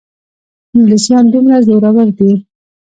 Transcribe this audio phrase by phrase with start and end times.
[0.75, 2.31] انګلیسیان دومره زورور دي.